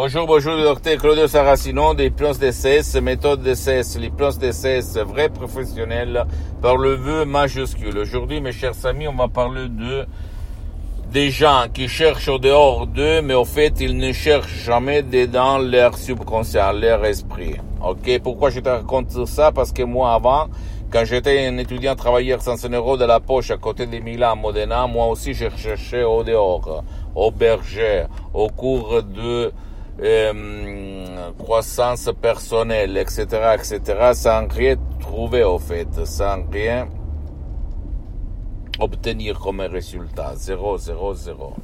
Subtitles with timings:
[0.00, 5.28] Bonjour, bonjour, le docteur Claudio Saracino des plans DCS, méthode DCS, les plans DCS vrais
[5.28, 6.24] professionnels
[6.62, 7.98] par le vœu majuscule.
[7.98, 10.06] Aujourd'hui, mes chers amis, on va parler de
[11.10, 15.58] des gens qui cherchent au dehors d'eux, mais au fait, ils ne cherchent jamais dedans
[15.58, 17.56] leur subconscient, leur esprit.
[17.84, 19.50] Ok, pourquoi je te raconte ça?
[19.50, 20.46] Parce que moi, avant,
[20.92, 24.36] quand j'étais un étudiant travailleur sans un euro de la poche à côté de Milan,
[24.36, 26.84] Modena, moi aussi, je cherchais au dehors,
[27.16, 29.52] au berger, au cours de
[30.00, 33.80] euh, croissance personnelle, etc., etc.,
[34.14, 36.88] sans rien trouver, au fait, sans rien
[38.78, 40.34] obtenir comme résultat.
[40.36, 41.54] 0, 0, 0.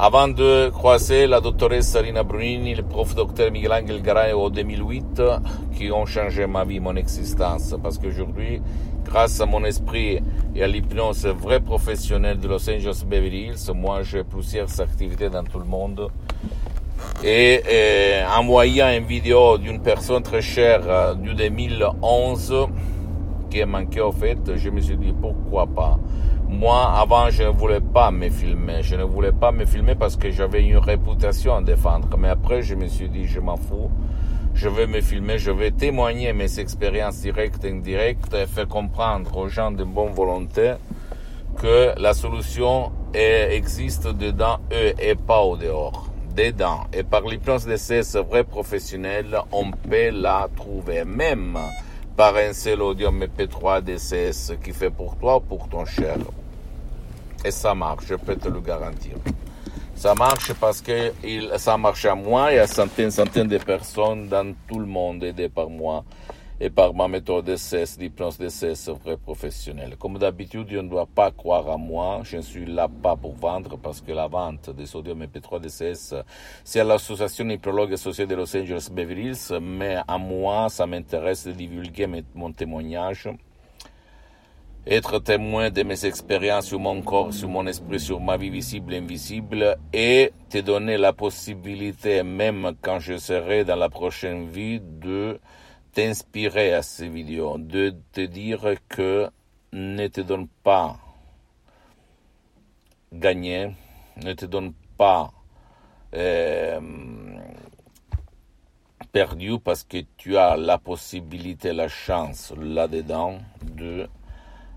[0.00, 5.22] Avant de croiser la doctoresse Sarina Brunini, le prof docteur Miguel Angel Garay en 2008,
[5.76, 7.74] qui ont changé ma vie, mon existence.
[7.82, 8.62] Parce qu'aujourd'hui,
[9.04, 10.20] grâce à mon esprit
[10.54, 15.42] et à l'hypnose vrai professionnelle de Los Angeles Beverly Hills, moi j'ai plusieurs activités dans
[15.42, 16.08] tout le monde.
[17.24, 22.66] Et, et en voyant une vidéo d'une personne très chère euh, du 2011,
[23.50, 25.98] qui est manqué au fait, je me suis dit pourquoi pas?
[26.48, 28.82] Moi, avant, je ne voulais pas me filmer.
[28.82, 32.16] Je ne voulais pas me filmer parce que j'avais une réputation à défendre.
[32.16, 33.90] Mais après, je me suis dit, je m'en fous.
[34.54, 39.36] Je vais me filmer, je vais témoigner mes expériences directes et indirectes et faire comprendre
[39.36, 40.72] aux gens de bonne volonté
[41.60, 46.07] que la solution existe dedans eux et pas au dehors.
[46.40, 51.04] Et par l'hypnose de ces vrais professionnels, on peut la trouver.
[51.04, 51.58] Même
[52.16, 56.16] par un seul audio MP3 DCS qui fait pour toi ou pour ton cher.
[57.44, 59.16] Et ça marche, je peux te le garantir.
[59.96, 64.28] Ça marche parce que il, ça marche à moi et à centaines, centaines de personnes
[64.28, 66.04] dans tout le monde aidées par moi
[66.60, 69.96] et par ma méthode DCS, l'hypnose DCS vrai professionnel.
[69.96, 72.20] Comme d'habitude, je ne dois pas croire à moi.
[72.24, 76.14] Je ne suis là pas pour vendre parce que la vente des sodium MP3 DCS,
[76.64, 81.46] c'est à l'association hypnologue associée de Los Angeles Beverly Hills, mais à moi, ça m'intéresse
[81.46, 83.28] de divulguer mon témoignage
[84.90, 88.94] être témoin de mes expériences sur mon corps, sur mon esprit, sur ma vie visible
[88.94, 94.80] et invisible, et te donner la possibilité, même quand je serai dans la prochaine vie,
[94.80, 95.38] de
[95.92, 99.30] t'inspirer à ces vidéos, de te dire que
[99.72, 100.98] ne te donne pas
[103.12, 103.74] gagner,
[104.16, 105.30] ne te donne pas
[106.14, 106.80] euh,
[109.12, 114.08] perdu parce que tu as la possibilité, la chance là-dedans de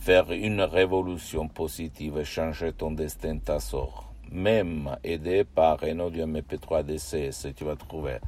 [0.00, 4.12] faire une révolution positive et changer ton destin, ta sort.
[4.30, 8.18] Même aidé par un audio MP3 DCS, tu vas trouver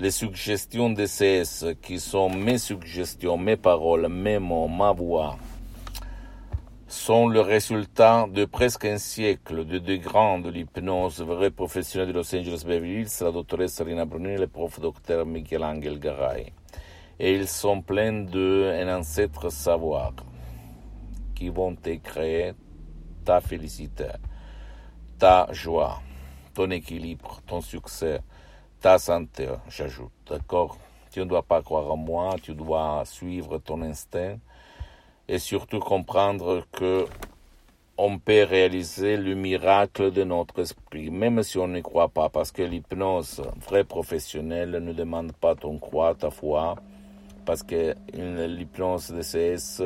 [0.00, 5.38] les suggestions DCS qui sont mes suggestions, mes paroles, mes mots, ma voix,
[6.88, 12.12] sont le résultat de presque un siècle de deux grands de l'hypnose vrai professionnels de
[12.12, 16.52] Los Angeles Beverly Hills, la doctoresse Rina Bruni et le prof docteur Miguel Angel Garay.
[17.24, 20.12] Et ils sont pleins d'un ancêtre savoir
[21.36, 22.52] qui vont te créer
[23.24, 24.08] ta félicité,
[25.20, 26.02] ta joie,
[26.52, 28.22] ton équilibre, ton succès,
[28.80, 30.10] ta santé, j'ajoute.
[30.28, 30.76] D'accord?
[31.12, 34.38] Tu ne dois pas croire en moi, tu dois suivre ton instinct
[35.28, 37.06] et surtout comprendre que
[37.96, 42.50] on peut réaliser le miracle de notre esprit, même si on ne croit pas, parce
[42.50, 46.74] que l'hypnose vraie professionnelle ne demande pas ton croix, ta foi,
[47.44, 49.82] parce que l'hypnose DCS,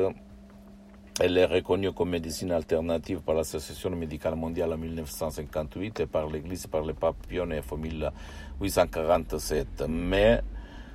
[1.19, 6.67] elle est reconnue comme médecine alternative par l'Association médicale mondiale en 1958 et par l'Église
[6.67, 9.85] par le pape Pie en 1847.
[9.89, 10.41] Mais